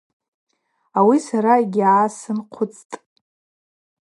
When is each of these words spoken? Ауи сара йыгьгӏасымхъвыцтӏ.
Ауи 0.97 1.17
сара 1.25 1.53
йыгьгӏасымхъвыцтӏ. 1.59 2.95